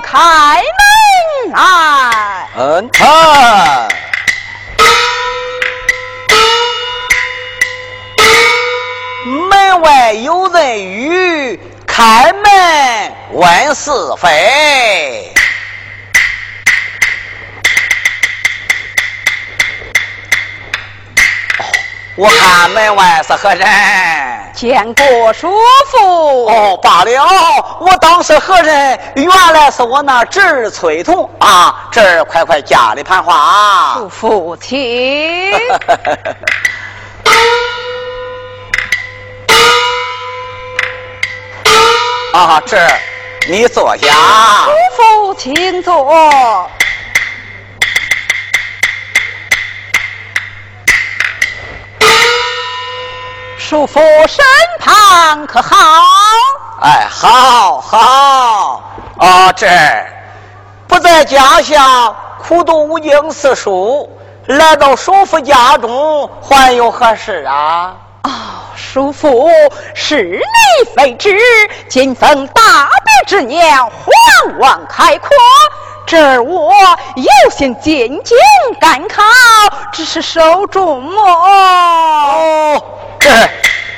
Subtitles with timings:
[0.00, 2.48] 开门来。
[2.56, 3.06] 嗯，开。
[9.26, 15.32] 门外有人语，开门问是非。
[22.16, 23.66] 我看门外是何人？
[24.54, 25.52] 见过叔
[25.90, 26.46] 父。
[26.46, 27.26] 哦，罢了。
[27.80, 28.96] 我当是何人？
[29.16, 31.88] 原来是我那侄儿崔同啊！
[31.90, 33.94] 侄儿，快快家里盘话。
[33.98, 35.52] 叔父，请。
[42.32, 43.00] 啊，侄儿，
[43.48, 44.06] 你坐下。
[44.06, 46.70] 叔父，请坐。
[53.66, 54.44] 叔父身
[54.78, 55.74] 旁可好？
[56.82, 58.82] 哎，好好。
[59.16, 59.66] 啊，这
[60.86, 62.14] 不在家乡
[62.46, 67.94] 苦读五经四书，来到叔父家中，还有何事啊？
[68.24, 68.30] 哦，
[68.76, 69.48] 叔父，
[69.94, 71.34] 是你非知，
[71.88, 75.30] 今逢大比之年，皇望开阔，
[76.06, 76.72] 这儿我
[77.16, 78.36] 有心进京
[78.80, 79.22] 赶考，
[79.92, 82.82] 只是受重哦。
[83.18, 83.28] 这。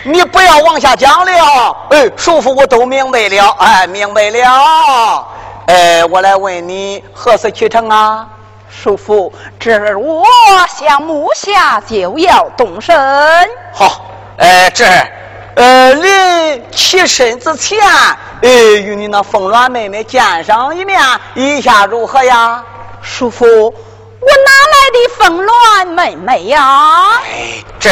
[0.09, 5.27] 你不要往下讲了，哎，叔父我都明白了，哎，明白了，
[5.67, 8.25] 哎，我来问你何时启程啊？
[8.71, 10.25] 叔父，这儿我
[10.69, 12.97] 想木下就要动身。
[13.73, 14.03] 好，
[14.39, 14.85] 哎，这，
[15.57, 17.79] 呃，临起身之前，
[18.43, 18.51] 哎，
[18.85, 21.01] 与你那凤鸾妹妹见上一面，
[21.35, 22.63] 意下如何呀？
[23.01, 23.75] 叔父，
[24.27, 26.59] 我哪来的凤鸾妹妹呀？
[27.23, 27.91] 哎，这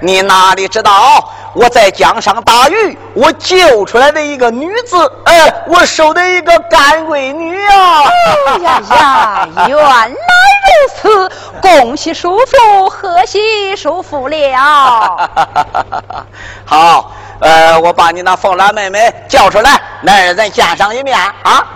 [0.00, 1.28] 你哪里知道？
[1.54, 8.04] 我在江上打鱼，我救出来的一个女子，哎，我收的一个干闺女啊！
[8.46, 11.30] 哎呀呀，原来如此，
[11.60, 15.28] 恭喜叔父，贺喜叔父了。
[16.64, 21.66] 好，呃，我把你那凤兰妹妹叫出来，来人见上一面啊！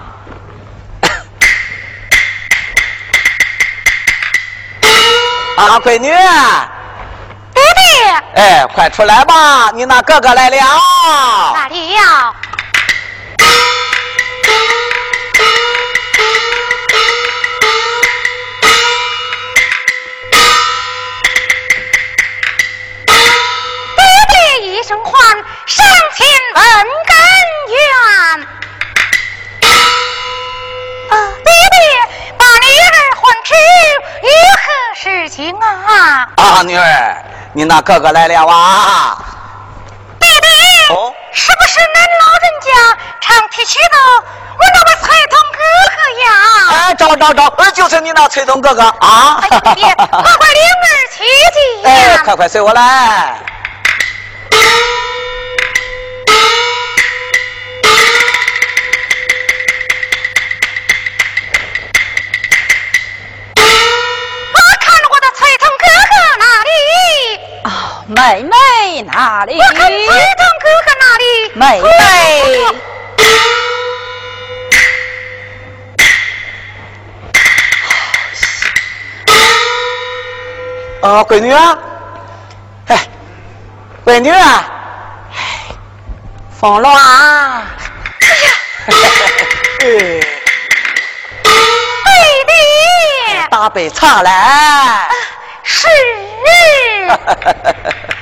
[5.56, 6.08] 啊，闺女。
[7.54, 7.82] 爹爹
[8.34, 9.70] 哎，快出来吧！
[9.72, 10.56] 你那哥哥来了。
[11.54, 12.34] 哪里呀？
[23.06, 25.14] 爹爹一声唤，
[25.66, 26.62] 上前问
[27.06, 27.16] 根
[27.72, 27.76] 源。
[35.06, 36.26] 事情啊？
[36.36, 37.16] 啊，女儿。
[37.52, 39.16] 你那哥哥来了啊！
[40.18, 40.48] 爹爹，
[40.94, 43.96] 哦，是不是恁老人家常提起的
[44.58, 45.58] 我那个崔同哥
[45.94, 46.28] 哥呀？
[46.88, 49.38] 哎，找找找，就是你那崔同哥哥啊！
[49.42, 51.24] 哎呀，爹，快快领儿去
[51.54, 51.90] 见。
[52.12, 53.36] 哎，快快随我来。
[68.26, 69.56] 妹妹哪里？
[69.56, 71.22] 我看崔同哥哥哪里？
[71.54, 71.86] 妹妹。
[81.02, 81.78] 啊，闺女啊，
[82.88, 82.98] 哎，
[84.04, 84.64] 闺女啊，
[85.32, 85.38] 哎，
[86.58, 87.62] 风浪啊，
[88.22, 88.50] 哎呀，
[89.78, 89.84] 哎，
[92.04, 92.10] 妹
[92.48, 92.50] 妹，
[93.50, 95.08] 打杯茶来。
[95.62, 95.86] 是。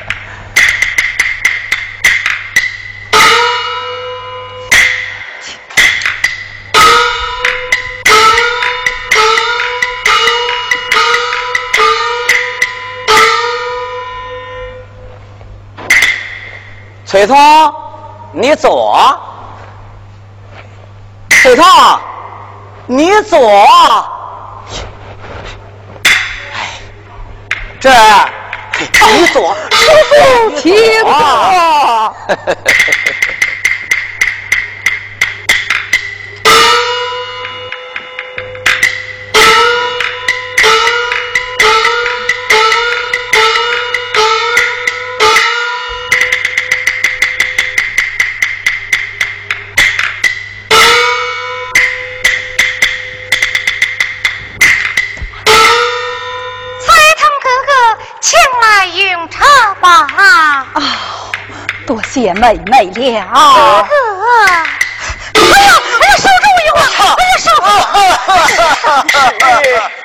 [17.15, 17.37] 崔彤，
[18.33, 18.99] 你坐。
[21.31, 21.65] 崔彤，
[22.87, 23.39] 你坐。
[27.79, 27.89] 这，
[29.13, 29.79] 你坐，师
[30.09, 32.17] 傅请坐。
[62.15, 64.23] 谢妹妹了，哥哥！
[65.35, 67.11] 哎呀，哎呀，守住我一会儿！
[69.43, 69.99] 哎呀，守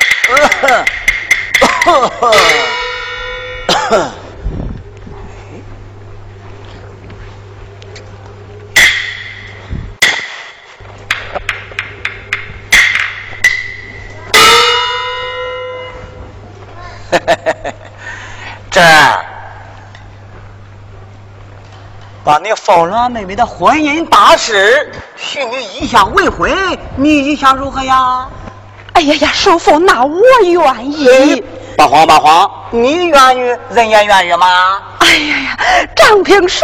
[18.72, 18.82] 这
[22.30, 26.56] 把你风浪妹妹的婚姻大事许你意向未婚，
[26.96, 28.28] 你意向如何呀？
[28.94, 31.44] 哎呀呀，叔父，那我愿意。
[31.76, 33.40] 八慌八慌，你愿意，
[33.74, 34.80] 人也愿意吗？
[35.00, 35.58] 哎呀呀，
[35.96, 36.64] 张平叔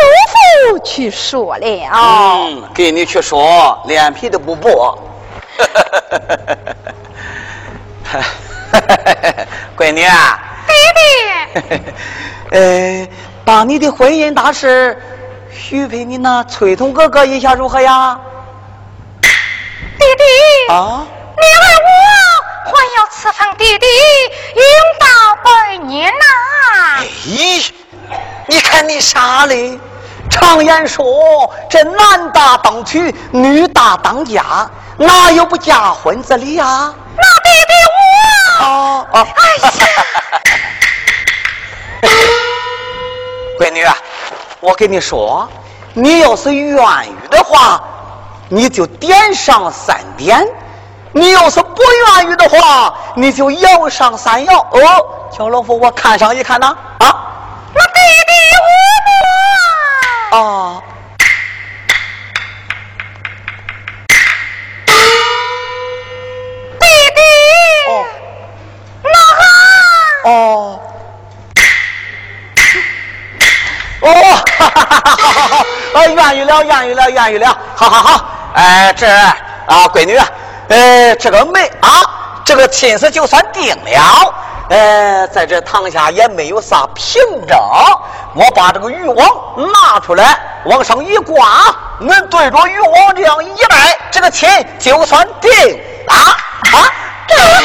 [0.69, 1.67] 父去说了。
[1.91, 4.95] 嗯，给你去说，脸皮都不薄。
[9.75, 10.39] 闺女啊。
[10.67, 10.73] 弟
[11.59, 11.81] 弟，
[12.51, 13.07] 呃，
[13.43, 14.95] 把你的婚姻大事
[15.57, 18.19] 许配你那崔同哥哥一下如何呀？
[19.21, 21.05] 弟弟啊，
[21.37, 21.95] 你问我
[22.65, 23.85] 还有此番弟弟，
[24.55, 24.63] 永
[24.99, 25.07] 到
[25.43, 27.03] 百年呐！
[27.25, 27.69] 咦，
[28.47, 29.79] 你看你傻嘞！
[30.29, 31.05] 常言说，
[31.69, 36.93] 这男大当娶，女大当嫁，哪有不嫁婚之理呀？
[37.17, 37.73] 那弟弟
[38.59, 38.65] 我……
[38.65, 39.71] 哦哦，哎呀！
[43.59, 43.85] 闺女，
[44.65, 45.47] 我跟你说，
[45.93, 47.83] 你要是愿意的话，
[48.49, 50.43] 你就点上三点；
[51.11, 51.83] 你要是不
[52.17, 54.59] 愿意的话，你就摇上三摇。
[54.59, 56.67] 哦，请老夫我看上一看呢，
[56.97, 57.15] 啊！
[57.75, 58.33] 那弟弟
[60.31, 60.81] 我啊。
[66.79, 67.21] 弟弟。
[67.87, 67.91] 哦。
[69.03, 69.15] 那
[70.31, 70.79] 哦。
[74.01, 75.65] 哦，哈哈哈哈哈哈！
[75.94, 78.25] 呃，愿意了，愿意了，愿意了，好好好。
[78.53, 79.35] 哎，这啊，
[79.93, 80.17] 闺女，
[80.69, 81.89] 呃，这个媒啊，
[82.43, 84.33] 这个亲事就算定了。
[84.69, 87.55] 呃，在这堂下也没有啥凭证，
[88.33, 89.27] 我把这个渔网
[89.71, 91.45] 拿出来，往上一挂，
[92.01, 95.51] 恁对着渔网这样一摆，这个亲就算定
[96.07, 96.35] 啊啊！
[97.27, 97.59] 这是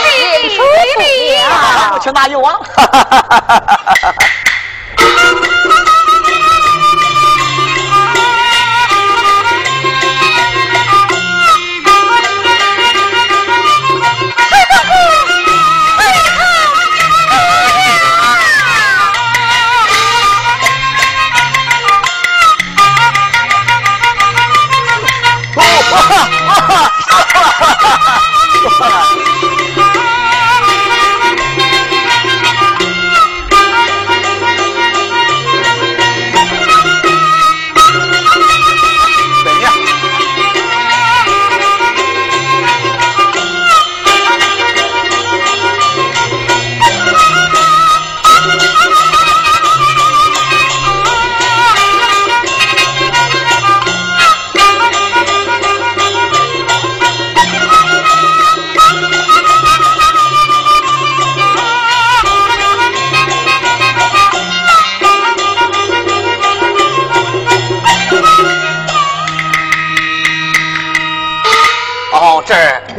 [0.48, 0.58] 弟
[0.98, 1.90] 弟呀！
[1.92, 2.58] 我去拿渔网。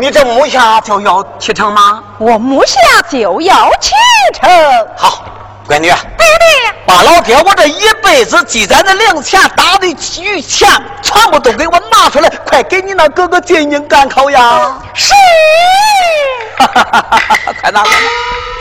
[0.01, 2.01] 你这木下就要启程吗？
[2.17, 2.73] 我木下
[3.07, 3.91] 就要启
[4.33, 4.49] 程。
[4.97, 5.23] 好，
[5.67, 5.89] 闺女。
[5.89, 9.85] 爹爹，把老爹我这一辈子积攒的零钱、打的
[10.19, 10.67] 余钱，
[11.03, 14.75] 全部都给我拿出来，快给你那哥哥进京赶考呀！
[14.95, 15.13] 是。
[17.61, 17.91] 快拿快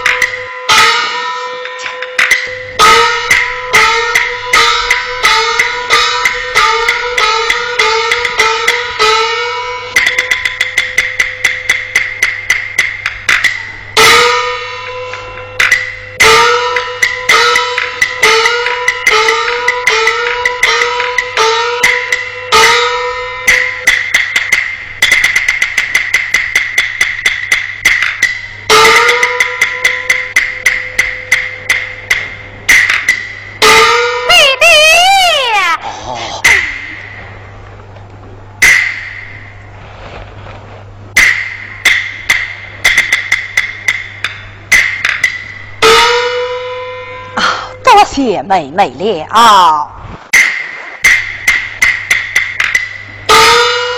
[48.50, 49.86] 妹妹了，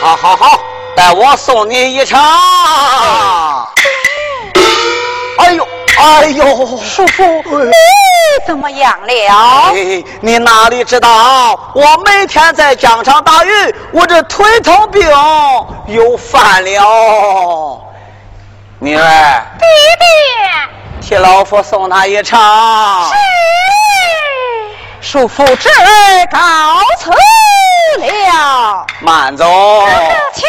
[0.02, 0.60] 好好好，
[0.94, 2.20] 待我送你一程。
[5.38, 5.66] 哎呦，
[5.98, 6.44] 哎呦，
[6.84, 7.24] 叔父，
[7.64, 7.72] 你
[8.46, 9.72] 怎么样了？
[10.20, 11.58] 你哪里知道？
[11.74, 15.08] 我每天在江上打鱼，我这腿疼病
[15.86, 17.80] 又犯了。
[18.80, 19.02] 女儿。
[19.58, 19.66] 爹
[19.98, 20.04] 爹。
[21.00, 22.38] 替老夫送他一程。
[22.38, 23.14] 是。
[25.02, 26.38] 叔父侄儿告
[26.96, 28.86] 辞了。
[29.00, 29.44] 慢走。
[30.32, 30.46] 请。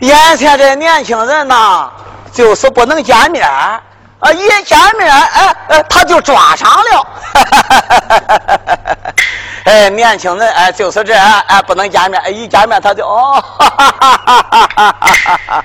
[0.00, 1.90] 眼前这年轻人呐，
[2.32, 3.82] 就是不能见面啊！
[4.32, 7.06] 一见面，哎哎，他就抓上了。
[9.64, 13.42] 哎，年轻人，哎，就是这，哎，不能见面，一见面他就哦。
[13.58, 15.64] 哈哈哈哈哈哈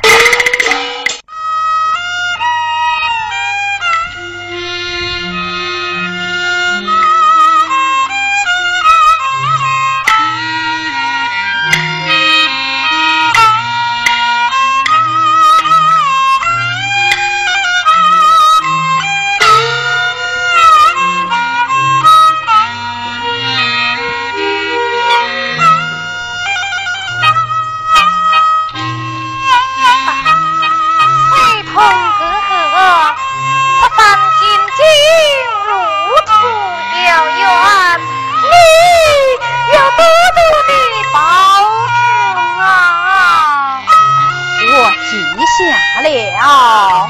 [46.15, 47.09] 了，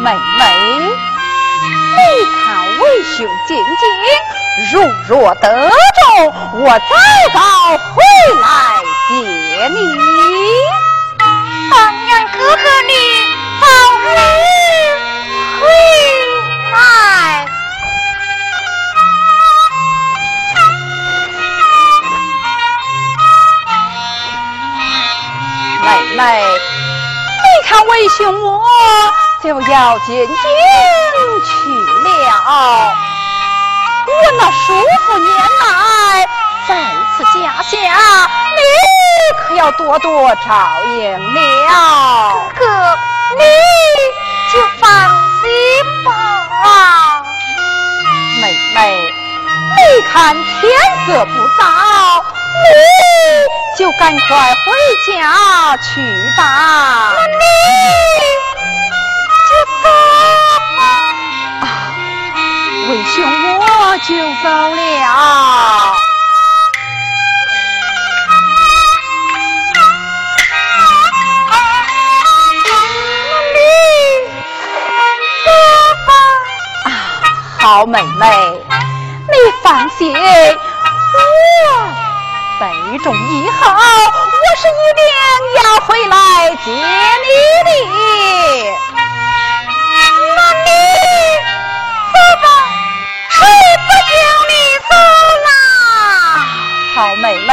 [0.00, 0.42] 妹妹，
[1.96, 2.42] 你看
[2.78, 3.16] 为兄
[3.46, 4.72] 进京，如
[5.08, 5.72] 若得中，
[6.54, 6.84] 我早
[7.34, 7.38] 早
[7.78, 7.96] 回
[8.40, 8.44] 来
[9.08, 9.12] 接
[9.68, 9.78] 你。
[11.70, 11.72] 凤
[12.06, 12.92] 娘哥哥，你
[13.60, 13.64] 早
[13.98, 14.06] 日
[15.60, 15.62] 回
[16.72, 16.76] 来。
[25.80, 25.86] 妹
[26.16, 26.67] 妹。
[27.68, 28.64] 你看为兄我
[29.42, 30.26] 就要进京
[31.44, 31.68] 去
[32.02, 32.08] 了。
[34.06, 34.72] 我那叔
[35.04, 36.26] 父年来
[36.66, 36.70] 在
[37.14, 37.68] 此家下，
[38.56, 38.60] 你
[39.36, 40.48] 可要多多照
[40.86, 42.32] 应了。
[42.58, 42.64] 哥哥，
[43.36, 43.44] 你
[44.50, 44.88] 就放
[45.42, 45.44] 心
[46.06, 46.08] 吧。
[48.40, 48.42] 妹
[48.74, 49.12] 妹，
[49.76, 49.78] 你
[50.10, 50.42] 看天
[51.06, 51.62] 色不早，
[52.64, 52.66] 你
[53.78, 54.72] 就赶快回
[55.06, 56.00] 家去
[56.36, 56.42] 吧。
[57.16, 57.44] 那你
[59.48, 59.50] 就
[59.82, 59.84] 走
[60.76, 60.80] 吧。
[61.62, 61.64] 啊，
[62.88, 63.16] 为兄。
[63.60, 64.08] 我就
[64.42, 64.80] 走了。
[65.04, 65.12] 啊，
[77.60, 78.26] 好妹妹，
[79.28, 80.20] 你放心，我
[82.58, 85.00] 备中以后，我是一定
[85.62, 86.14] 要回来
[86.64, 86.76] 接你
[87.64, 87.70] 的。
[90.36, 90.68] 那你
[92.12, 92.46] 走吧。
[93.30, 93.40] 谁
[93.86, 94.10] 不叫
[94.48, 94.52] 你
[94.88, 94.90] 走
[95.46, 95.48] 啦？
[96.96, 97.50] 好妹妹，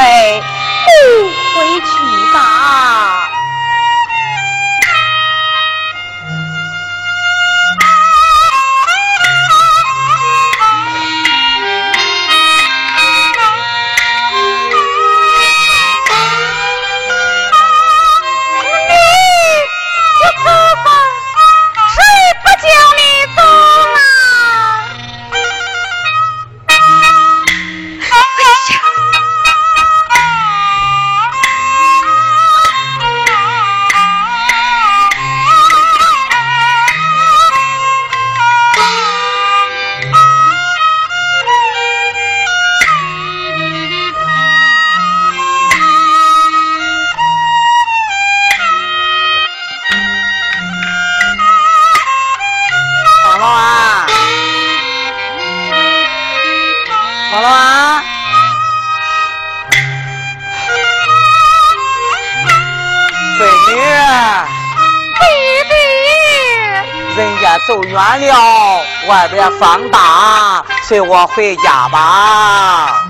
[69.58, 73.02] 外边风大，随我回家吧。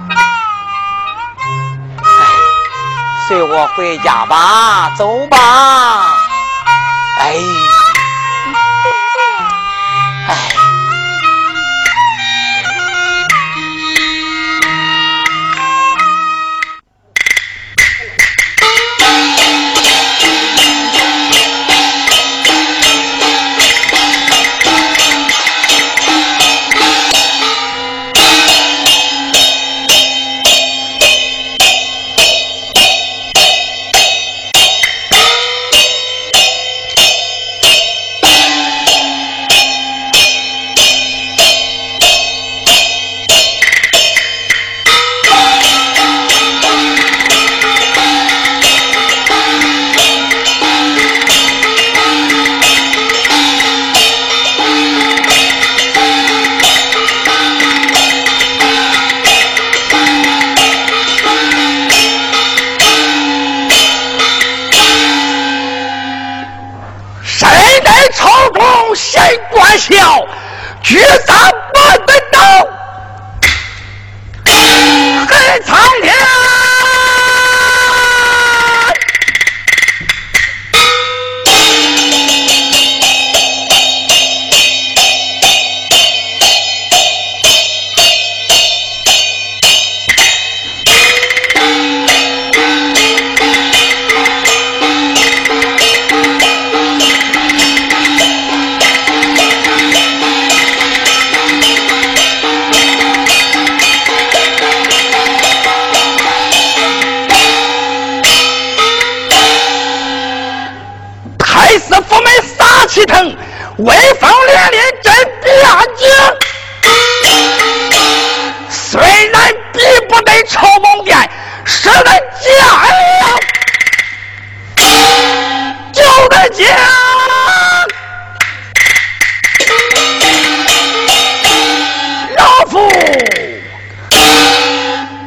[3.29, 5.39] 随我回家吧，走吧。
[7.19, 7.66] 哎。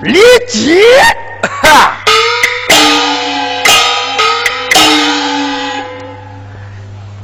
[0.01, 0.81] 李姬，
[1.41, 1.97] 哈！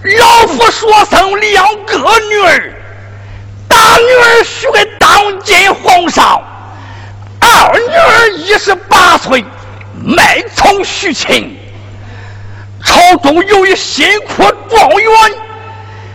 [0.03, 2.73] 老夫说生两个女儿，
[3.69, 6.43] 大女儿许给当今皇上，
[7.39, 9.45] 二女儿一十八岁，
[10.03, 11.57] 卖从许亲。
[12.83, 15.11] 朝中有一辛苦状元，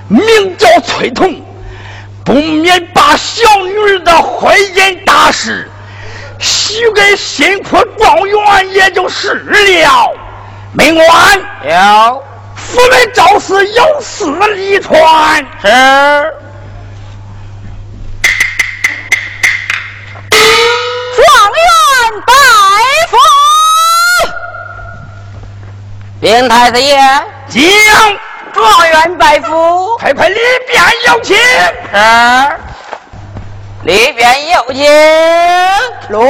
[0.09, 1.41] 名叫崔同，
[2.23, 5.70] 不免把小女儿的婚姻大事
[6.41, 10.13] 许给辛苦状元，也就是了。
[10.73, 12.25] 命官有。
[12.57, 14.25] 府内赵氏有事
[14.55, 15.69] 离传，是
[21.17, 21.27] 状
[21.57, 21.67] 元
[22.27, 22.33] 拜
[23.11, 23.17] 府，
[26.21, 26.97] 禀太子爷，
[27.49, 27.61] 将
[28.53, 31.37] 状元拜府，快快里边有请。
[31.37, 31.41] 是
[33.83, 34.85] 里边有请，
[36.11, 36.23] 罗。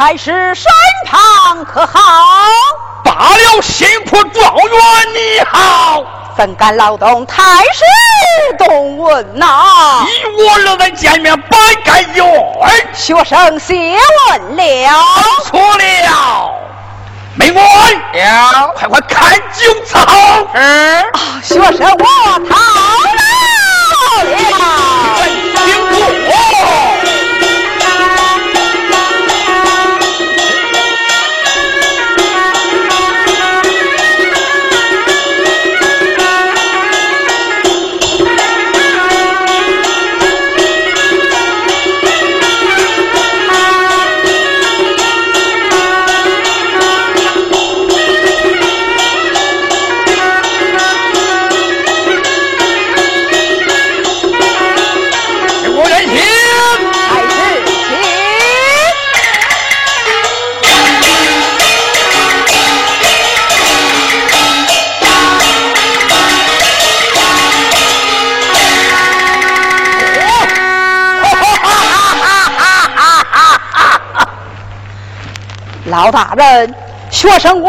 [0.00, 0.64] 太师身
[1.04, 2.00] 旁可好？
[3.04, 4.74] 罢了，辛苦状元
[5.12, 6.02] 你好，
[6.38, 7.84] 怎敢劳动太师
[8.56, 10.02] 动问呐？
[10.06, 12.24] 你我二人见面，百该有
[12.62, 12.70] 二。
[12.94, 13.74] 学生谢
[14.30, 14.62] 问了。
[15.44, 16.50] 错了，
[17.34, 20.00] 没问了快快看酒草。
[20.54, 22.06] 是，学生我
[22.48, 22.56] 逃
[75.90, 76.72] 老大人，
[77.10, 77.68] 学生我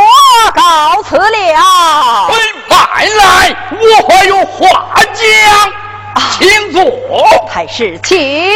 [0.54, 2.30] 告辞了。
[2.70, 2.80] 慢
[3.18, 5.74] 来，我还有话讲，
[6.38, 6.84] 请坐。
[7.50, 8.54] 太师，请。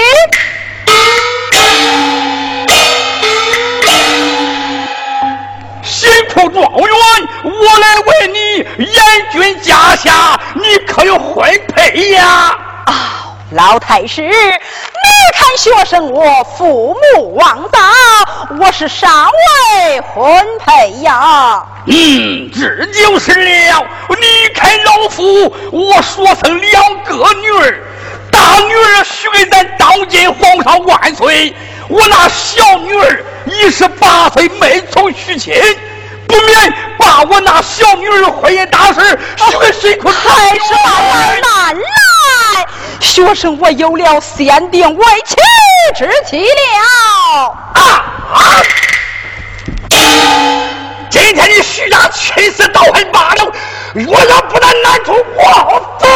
[5.82, 8.38] 辛苦状元，我来为你
[8.86, 12.56] 严君家下，你可有婚配呀？
[12.86, 14.30] 啊，老太师，你
[15.38, 17.92] 看学生我父母望大，
[18.58, 21.62] 我是尚未婚配呀。
[21.88, 23.86] 嗯，这就是了。
[24.18, 27.84] 离开老夫，我说生两个女儿，
[28.32, 31.54] 大女儿许给咱当今皇上万岁，
[31.90, 35.54] 我那小女儿一十八岁没从许亲。
[36.28, 41.82] 不免把我那小女儿婚姻大事许给谁可还是慢慢来。
[43.00, 45.36] 学生我有了先定为妻
[45.96, 47.56] 之妻了。
[47.74, 47.82] 啊
[48.34, 48.62] 啊！
[51.10, 53.52] 今天你徐家亲事倒还罢了，
[54.08, 56.08] 我要不能难出我走。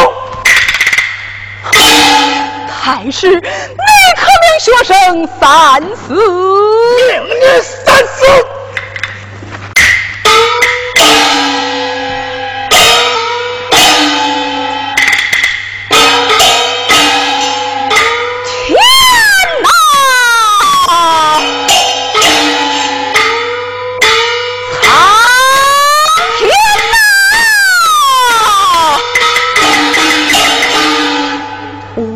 [2.82, 6.14] 太师，你可命学生三思。
[7.08, 8.26] 命你三思。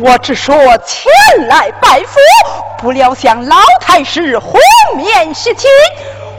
[0.07, 1.11] 我只说前
[1.47, 2.19] 来拜佛，
[2.77, 4.61] 不料向老太师红
[4.95, 5.67] 面喜亲。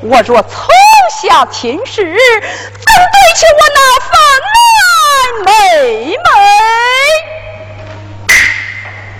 [0.03, 0.69] 我若从
[1.21, 4.11] 下亲事，怎对起我那分
[5.45, 6.17] 来妹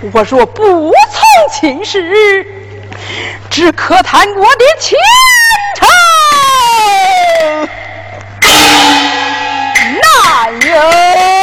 [0.01, 0.09] 妹？
[0.13, 1.19] 我若不从
[1.51, 2.47] 亲事，
[3.49, 4.97] 只可叹我的前
[5.75, 5.89] 程
[10.01, 11.36] 难有。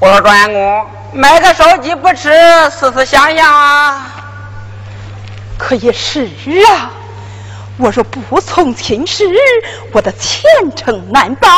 [0.00, 2.32] 我说庄员公，买个手机不吃，
[2.70, 4.06] 思思想想啊。
[5.58, 6.26] 可也是
[6.70, 6.90] 啊，
[7.76, 9.26] 我若不从亲事，
[9.92, 10.42] 我的前
[10.74, 11.48] 程难保。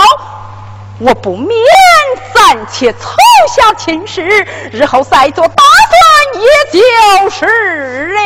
[0.99, 1.57] 我不免
[2.35, 3.17] 暂且凑
[3.49, 5.63] 下亲事，日后再做打
[6.33, 8.21] 算，也就是了。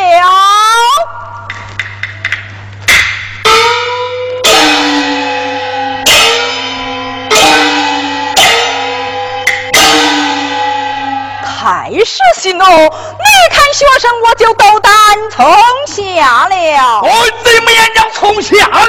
[12.05, 12.67] 是心哦！
[12.67, 14.93] 你看学生我就斗胆
[15.31, 15.47] 从
[15.87, 17.01] 下了。
[17.01, 17.09] 哦，
[17.45, 18.87] 怎么样叫从下了？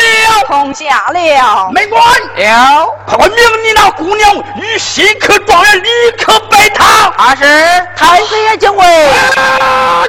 [0.48, 1.70] 从下了。
[1.74, 2.02] 没关
[2.36, 7.14] 了，快命你那姑娘与新科状元立刻拜堂。
[7.18, 7.44] 他是
[7.96, 8.86] 太子爷敬位。
[9.36, 10.04] 啊，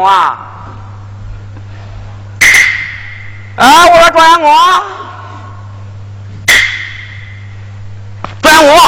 [0.00, 0.38] 我啊！
[3.56, 4.50] 啊，我说庄员公，
[8.40, 8.78] 庄员公，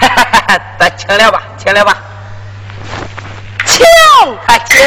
[0.00, 1.74] 哈哈哈咱请来吧，请。
[1.74, 1.94] 来吧，
[3.66, 3.84] 请，
[4.46, 4.80] 还请。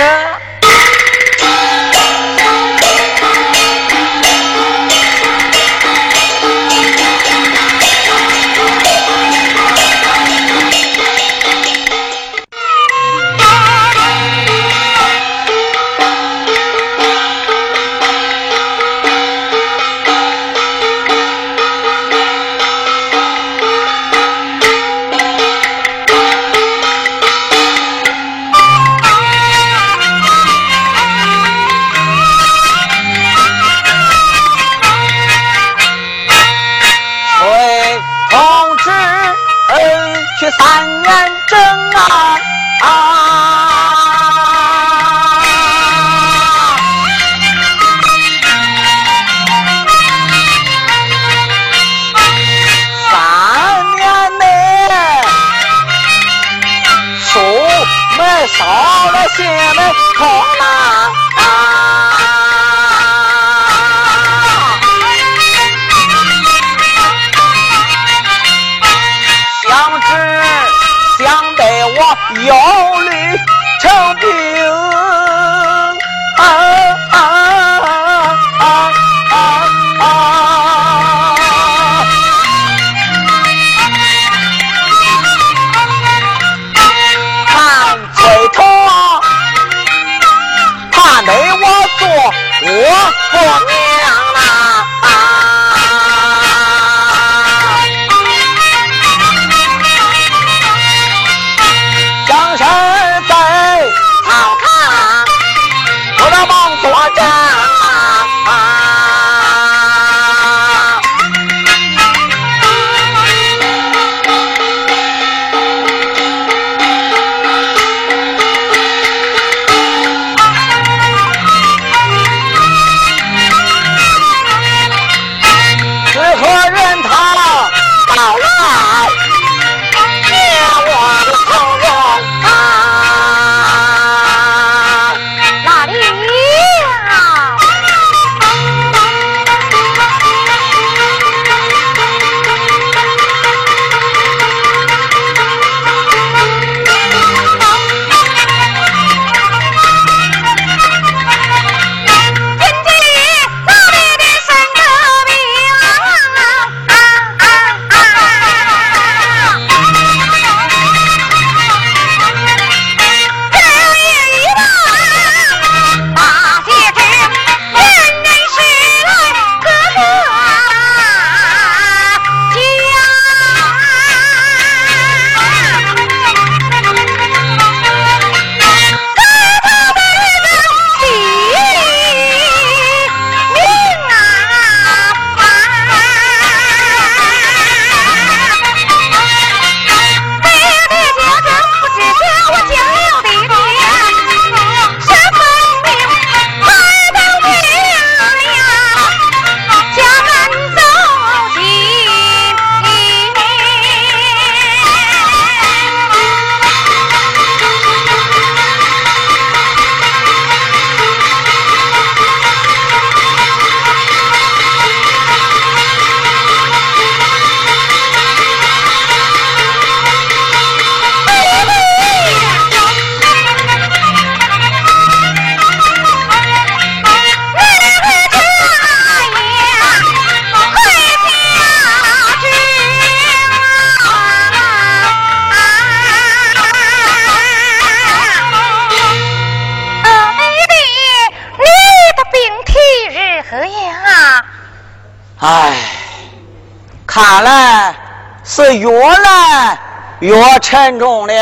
[250.74, 251.34] 沉重了。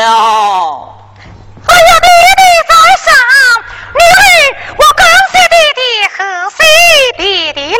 [1.66, 3.08] 哎呀，弟弟在上，
[3.94, 4.20] 女儿
[4.76, 5.80] 我刚谢弟弟
[6.14, 6.60] 和谢
[7.16, 7.72] 弟弟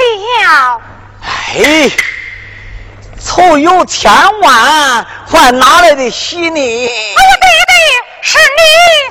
[0.46, 0.80] 了。
[1.22, 1.92] 哎，
[3.20, 4.10] 凑有千
[4.40, 6.58] 万，还哪来的喜呢？
[6.58, 7.74] 哎呀，弟弟，
[8.22, 8.62] 是你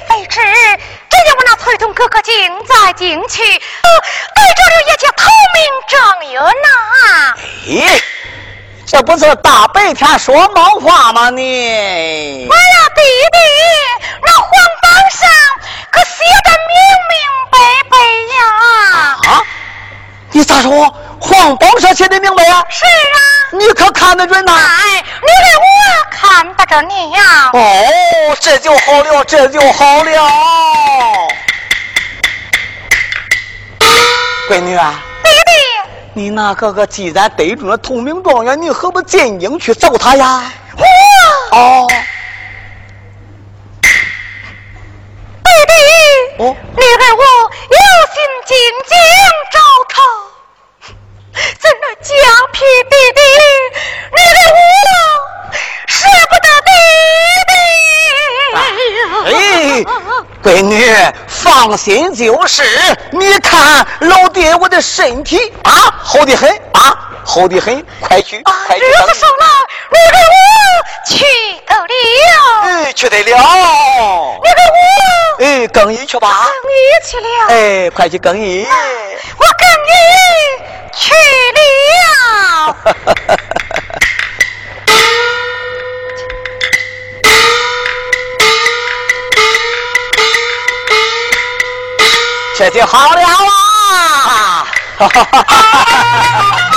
[0.09, 2.33] 非知，只要我那崔同哥哥进
[2.65, 7.35] 在进去，对这里也就透明正圆呐。
[7.69, 8.01] 哎，
[8.91, 11.29] 这不是大白天说梦话吗？
[11.29, 12.45] 你？
[12.49, 13.01] 我呀，弟
[13.31, 13.37] 弟，
[14.21, 14.51] 那黄
[14.81, 15.29] 榜上
[15.89, 16.75] 可写的明
[17.07, 17.15] 明
[17.49, 17.57] 白
[17.89, 17.95] 白
[18.35, 19.31] 呀。
[19.31, 19.41] 啊？
[20.31, 20.93] 你咋说？
[21.21, 22.61] 黄榜上写的明白呀？
[22.69, 23.17] 是啊。
[23.53, 24.51] 你可看得准呐？
[24.51, 25.71] 哎，你看我
[26.11, 27.49] 看得着你呀。
[27.53, 30.29] 哦，这就好了，这就好了。
[34.49, 35.01] 闺女啊。
[35.23, 35.70] 弟弟。
[36.13, 40.51] 你那哥哥既然逮住了通明状元，你何不进京去找他呀？
[40.77, 41.57] 我。
[41.57, 41.87] 哦。
[45.43, 45.73] 弟弟。
[46.43, 46.55] 哦。
[46.75, 47.77] 你看我有
[48.13, 48.57] 心进
[48.87, 48.97] 京
[49.51, 49.57] 找
[49.87, 49.95] 他。
[51.33, 52.11] 怎奈江
[52.51, 52.59] 皮
[52.89, 53.21] 弟弟，
[54.11, 54.57] 你的我
[55.87, 55.95] 舍
[56.29, 56.71] 不得弟
[57.47, 57.53] 弟。
[58.53, 59.83] 哎，
[60.43, 60.83] 闺女
[61.27, 62.63] 放心就是。
[63.11, 67.85] 你看老爹我的身体啊，好的很啊，好的很。
[67.99, 68.85] 快去，快去。
[68.85, 69.45] 日子少了，
[69.89, 70.33] 你给我
[71.07, 71.23] 去
[71.67, 71.91] 得了。
[72.63, 73.37] 哎，去得了。
[74.43, 74.77] 你给我。
[75.43, 76.47] 哎，更衣去吧。
[76.47, 76.75] 更衣
[77.07, 77.27] 去了。
[77.49, 78.65] 哎，快去更衣。
[79.37, 79.91] 我更衣。
[80.93, 81.13] 去
[81.55, 82.75] 了。
[92.61, 94.67] 这就好了啊！
[94.99, 96.70] 小 女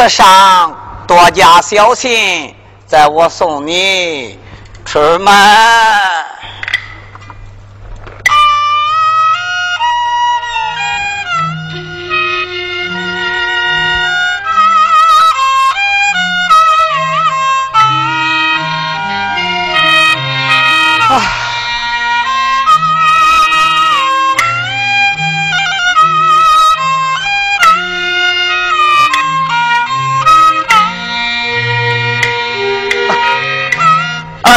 [0.00, 0.74] 路上
[1.06, 2.54] 多加小心，
[2.86, 4.38] 在我送你
[4.86, 5.99] 出门。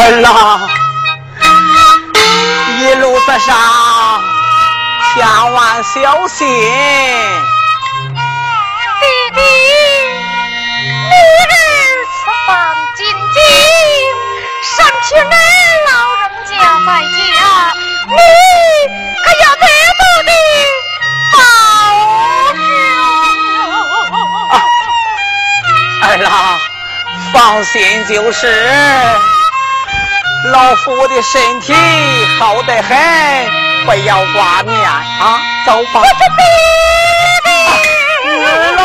[0.06, 0.68] 儿郎，
[2.82, 3.56] 一路之上
[5.14, 6.45] 千万小心。
[8.99, 9.39] 弟弟，
[11.08, 11.56] 你儿
[12.12, 12.14] 此
[12.45, 12.51] 番
[12.97, 13.39] 进京，
[14.76, 14.76] 上
[15.08, 15.32] 去恁
[15.88, 16.51] 老人家
[16.86, 17.39] 在家，
[18.10, 18.14] 你
[19.24, 19.66] 可要得
[19.99, 20.30] 到的
[21.32, 21.36] 保
[22.51, 22.60] 重。
[26.01, 26.28] 儿郎，
[27.32, 27.72] 放心
[28.06, 28.36] 就是。
[30.46, 31.74] 老夫我的身体
[32.38, 32.98] 好得很，
[33.86, 35.39] 不要挂念啊！
[35.66, 36.02] 走吧。
[38.26, 38.38] 儿
[38.76, 38.84] 郎，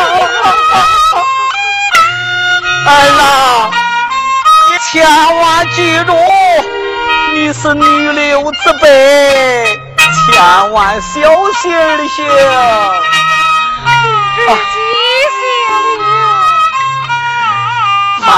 [2.87, 3.71] 儿郎，
[4.71, 5.03] 你千
[5.37, 6.15] 万记住，
[7.35, 9.81] 你是女流之辈，
[10.15, 11.19] 千万小
[11.61, 12.25] 心儿行。
[14.47, 14.73] 记
[15.35, 15.41] 下
[15.99, 16.07] 了。
[18.25, 18.31] 慢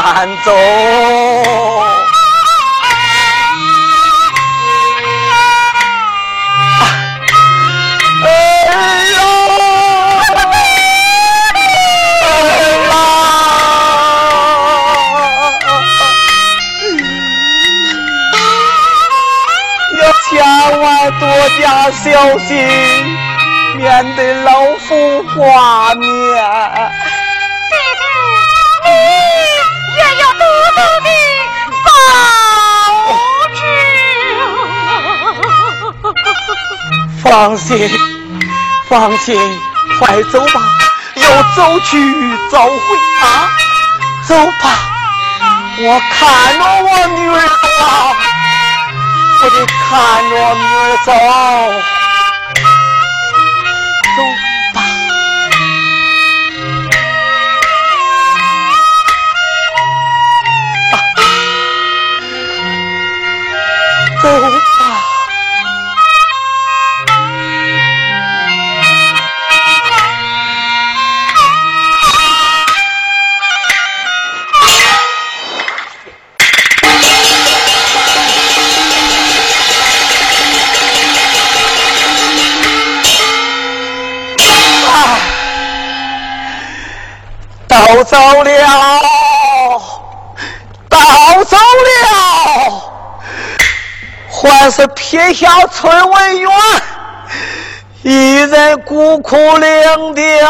[0.43, 0.49] 走。
[21.19, 21.29] 多
[21.61, 22.57] 加小心，
[23.77, 24.53] 免得老
[24.87, 26.05] 夫挂念。
[27.69, 28.03] 弟弟，
[28.85, 28.89] 你
[29.97, 30.43] 也要多
[30.77, 31.09] 多的
[31.85, 31.89] 保
[33.55, 33.61] 重。
[37.23, 37.69] 放心，
[38.89, 39.29] 放心，
[39.99, 40.55] 快走吧，
[41.17, 41.23] 要
[41.55, 41.91] 走去
[42.51, 42.73] 早回
[43.23, 43.25] 啊！
[44.27, 44.65] 走吧，
[45.83, 46.19] 我看
[46.59, 47.53] 着我女儿走
[47.85, 47.87] 啊，
[49.43, 51.13] 我得看着女儿走。
[54.17, 54.19] 走
[54.75, 54.79] 吧。
[64.23, 64.70] 啊走
[88.11, 88.51] 走了，
[90.89, 91.57] 都走
[91.87, 92.83] 了，
[94.29, 96.51] 还是撇下村文员，
[98.03, 99.71] 一人孤苦伶
[100.17, 100.45] 仃，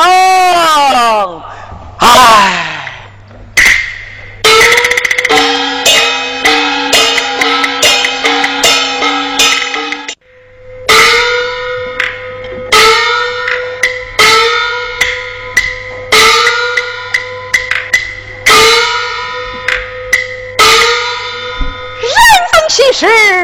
[1.98, 2.69] 唉。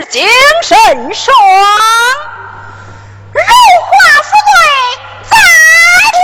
[0.09, 0.27] 精
[0.63, 1.37] 神爽。
[3.33, 3.91] 如花
[4.23, 4.55] 富贵
[5.29, 5.37] 在
[6.13, 6.19] 天，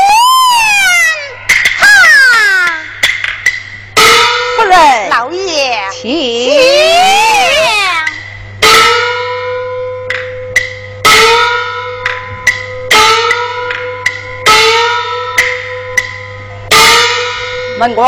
[1.78, 1.84] 哈！
[4.56, 6.02] 夫人，老爷，请。
[17.78, 18.06] 门官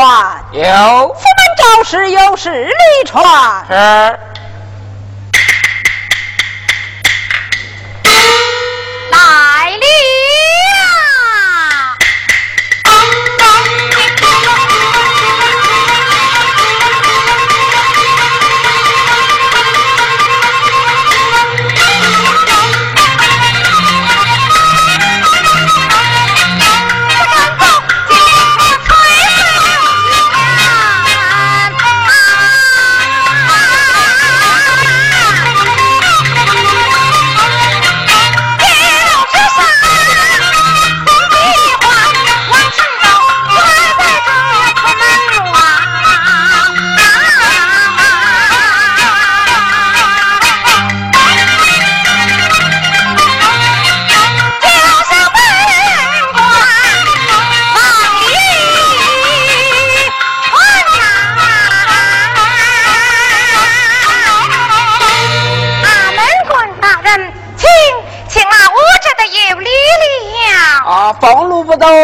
[0.53, 2.71] 有，府门招事有事离
[3.09, 3.65] 传。
[3.67, 4.19] 是。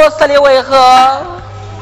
[0.10, 1.24] 这里为何？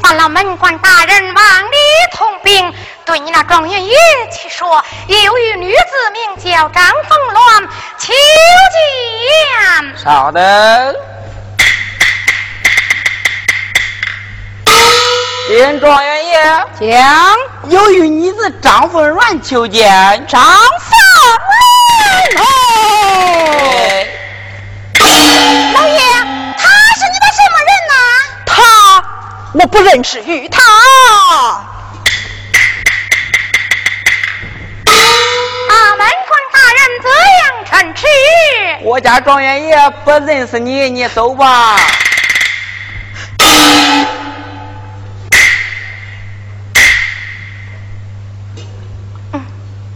[0.01, 1.77] 烦劳门官大人往里
[2.11, 2.73] 通禀，
[3.05, 3.95] 对你那状元爷
[4.31, 7.67] 去说，有一女子名叫张凤鸾，
[7.97, 8.13] 求
[8.75, 9.97] 见。
[10.03, 10.41] 稍等。
[15.47, 17.37] 禀状元爷，讲
[17.69, 20.25] 有一女子张凤鸾求见。
[20.27, 20.53] 张凤
[22.35, 22.68] 鸾
[29.51, 30.61] 我不认识于他。
[35.67, 38.05] 阿门官大人这样称斥？
[38.83, 39.75] 我家状元爷
[40.05, 41.77] 不认识你，你走吧。
[49.33, 49.45] 嗯，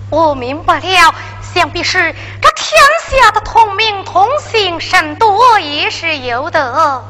[0.10, 1.14] 我明白了，
[1.54, 2.82] 想必是这天
[3.12, 7.06] 下的同名同姓甚多，也是有的。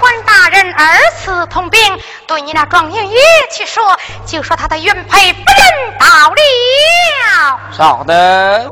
[0.00, 1.78] 官大人二次通禀，
[2.26, 3.18] 对你那状元爷
[3.52, 3.96] 去说，
[4.26, 7.60] 就说他的原配不仁到了。
[7.76, 8.70] 稍等，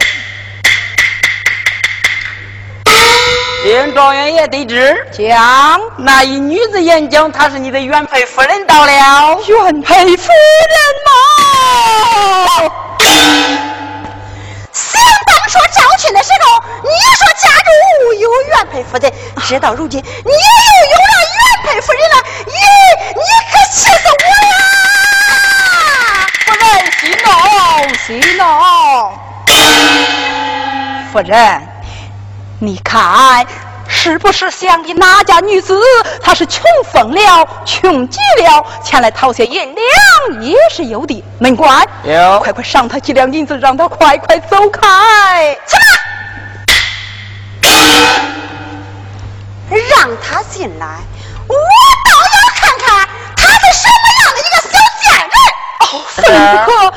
[3.63, 9.39] 禀状元爷得知，讲那一女子言讲，她是你的原配夫人到了。
[9.47, 11.13] 原配夫人吗？
[14.73, 17.69] 想当初招亲的时候，你说家中
[18.07, 19.13] 无有原配夫人，
[19.45, 22.53] 直到如今，你又有了原配夫人了，咦，
[23.17, 23.21] 你
[23.51, 24.49] 可气死我了！
[26.47, 26.65] 夫人
[27.01, 27.27] 息怒，
[28.07, 28.43] 息怒。
[31.13, 31.37] 夫人，
[32.61, 33.45] 你看。
[34.01, 35.77] 是不是想的哪家女子？
[36.23, 41.25] 她是穷疯了，穷极了，前来讨些银两也是有的。
[41.41, 45.53] 门官，有，快快赏他几两银子，让他快快走开。
[45.67, 45.83] 起来？
[49.69, 50.87] 让他进来，
[51.49, 51.55] 我
[52.07, 55.35] 倒要看看他是什么样的一个小贱人。
[55.81, 56.95] 哦，夫人不可。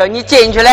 [0.00, 0.70] 叫你进去嘞。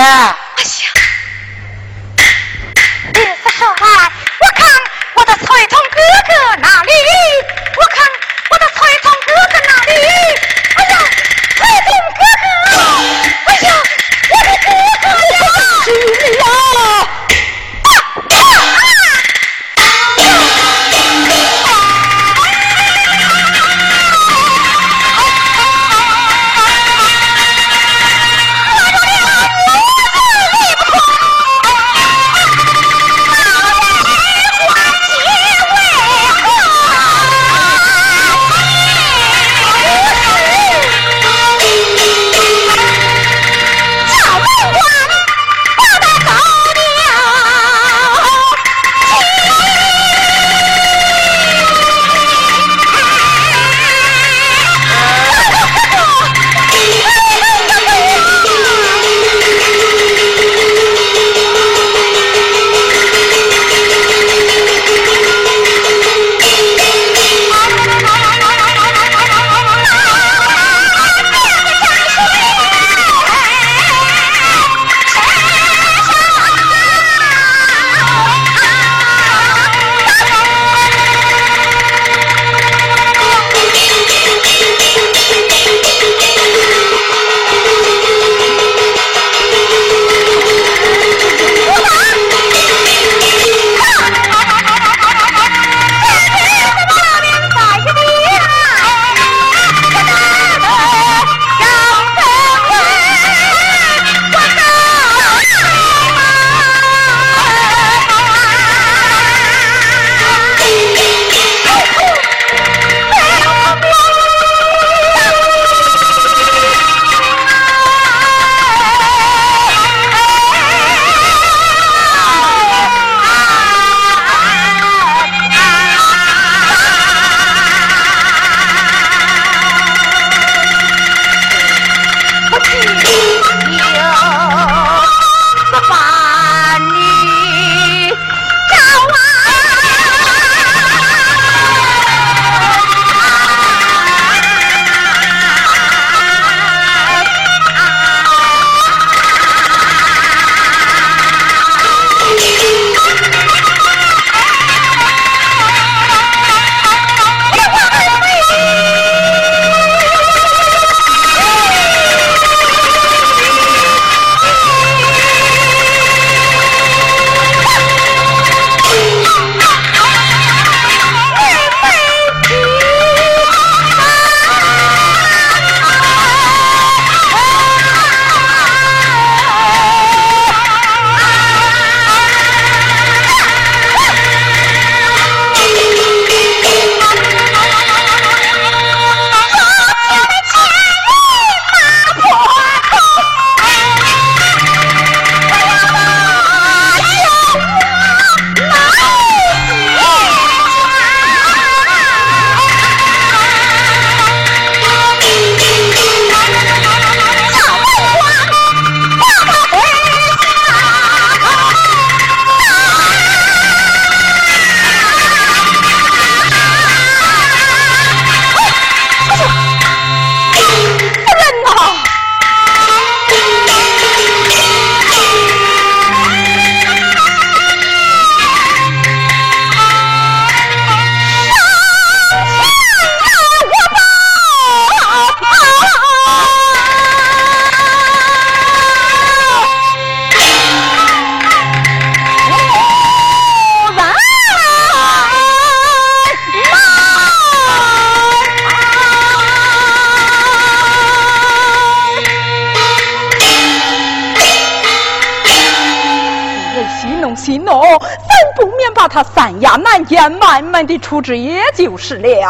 [260.30, 262.49] 慢慢的处置，也就是了。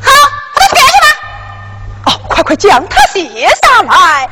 [0.00, 0.10] 好，
[0.54, 1.06] 快去去吧。
[2.06, 4.28] 哦，快快将他卸下来。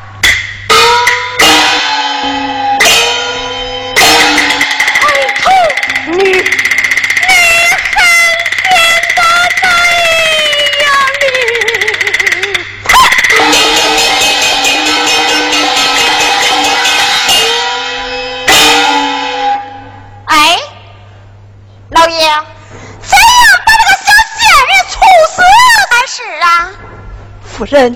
[27.61, 27.95] 夫人，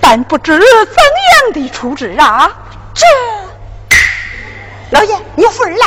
[0.00, 2.50] 但不知怎样的处置啊？
[2.94, 3.06] 这，
[4.88, 5.86] 老爷，你夫人来。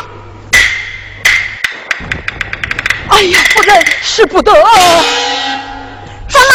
[3.09, 4.53] 哎呀，夫人，使不得。
[4.53, 6.53] 什么？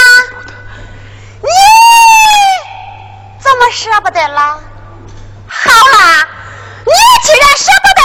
[1.42, 1.48] 你
[3.40, 4.60] 怎么舍不得了？
[5.48, 6.28] 好啦，
[6.84, 6.92] 你
[7.24, 8.02] 既然舍不得，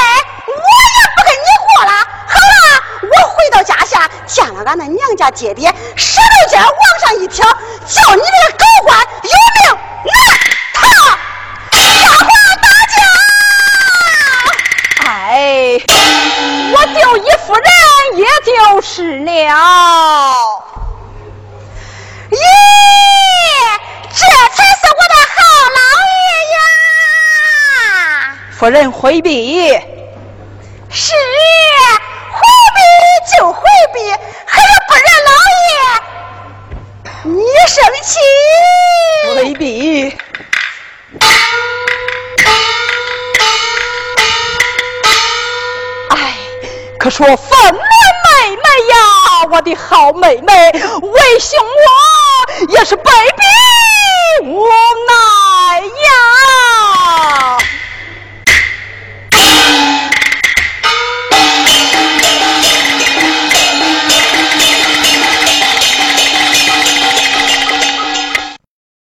[0.47, 1.91] 我也不跟你过了。
[2.25, 7.47] 好啦，我回到家下，见了俺那娘家爹爹，石头尖往上一挑，
[7.87, 9.59] 叫你这个狗官有命
[10.03, 10.13] 难
[10.73, 10.81] 逃，
[11.71, 11.79] 下
[12.25, 12.97] 官打家。
[15.07, 15.79] 哎，
[16.73, 17.63] 我丢一夫人，
[18.17, 19.31] 也就是了。
[22.31, 22.35] 咦，
[24.11, 25.37] 这才是我的好
[25.71, 25.79] 老
[26.11, 26.19] 爷
[26.51, 28.35] 呀！
[28.59, 29.71] 夫人回避。
[30.89, 31.13] 是，
[33.25, 33.61] 就回
[33.93, 34.11] 避，
[34.45, 35.31] 还不让老
[35.65, 35.73] 爷。
[37.23, 38.19] 你生气？
[39.35, 40.15] 未必。
[46.09, 46.13] 哎，
[46.99, 48.95] 可说凤莲妹妹呀，
[49.51, 51.89] 我的好妹妹，为兄我
[52.69, 53.43] 也是被逼
[54.47, 54.67] 无
[55.07, 57.57] 奈呀。